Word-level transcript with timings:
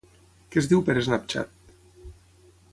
Què 0.55 0.59
es 0.61 0.69
diu 0.71 0.81
per 0.87 0.95
Snapchat? 1.09 1.71